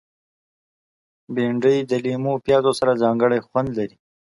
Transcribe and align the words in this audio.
بېنډۍ 1.33 1.77
د 1.89 1.91
لیمو 2.03 2.29
او 2.33 2.41
پیاز 2.45 2.65
سره 2.79 2.99
ځانګړی 3.03 3.39
خوند 3.47 3.69
لري 3.77 3.95